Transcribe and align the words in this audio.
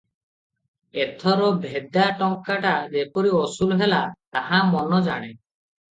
ଏଥର 1.03 1.49
ଭେଦା 1.65 2.07
ଟଙ୍କାଟା 2.21 2.73
ଯେପରି 2.95 3.35
ଅସୁଲ 3.43 3.81
ହେଲା, 3.83 4.01
ତାହା 4.39 4.63
ମନ 4.73 5.03
ଜାଣେ। 5.11 5.29